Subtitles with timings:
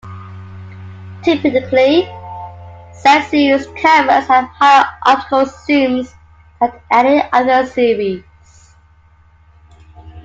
[1.23, 2.09] Typically,
[2.95, 6.11] Z-Series cameras have higher optical zooms
[6.59, 8.23] than any other series.